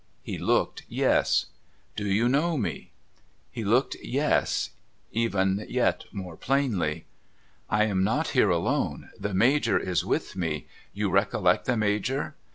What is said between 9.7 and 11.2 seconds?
is with me. You